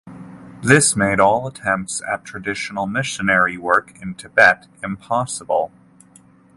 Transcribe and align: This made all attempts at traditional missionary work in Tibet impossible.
This 0.63 0.95
made 0.95 1.19
all 1.19 1.45
attempts 1.45 2.01
at 2.11 2.25
traditional 2.25 2.87
missionary 2.87 3.55
work 3.55 4.01
in 4.01 4.15
Tibet 4.15 4.65
impossible. 4.83 5.71